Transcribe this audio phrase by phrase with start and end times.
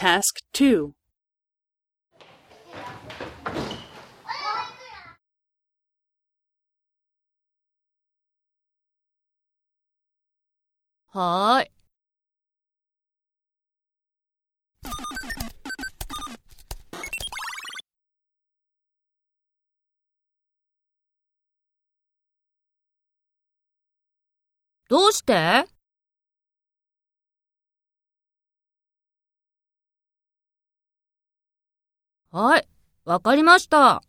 [0.00, 0.94] Task 2.
[11.08, 11.70] はーい。
[24.88, 25.66] どうして
[32.32, 32.68] はい、
[33.04, 34.02] わかりました。